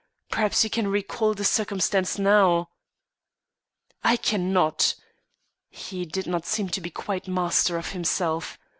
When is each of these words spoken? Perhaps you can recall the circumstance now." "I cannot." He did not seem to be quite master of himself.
Perhaps 0.31 0.63
you 0.63 0.69
can 0.71 0.87
recall 0.87 1.35
the 1.35 1.43
circumstance 1.43 2.17
now." 2.17 2.69
"I 4.03 4.17
cannot." 4.17 4.95
He 5.69 6.07
did 6.07 6.25
not 6.25 6.47
seem 6.47 6.69
to 6.69 6.81
be 6.81 6.89
quite 6.89 7.27
master 7.27 7.77
of 7.77 7.91
himself. 7.91 8.57